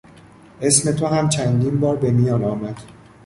اسم 0.61 0.91
تو 0.91 1.07
هم 1.07 1.29
چندین 1.29 1.79
بار 1.79 1.95
به 1.97 2.11
میان 2.11 2.43
آمد. 2.43 2.79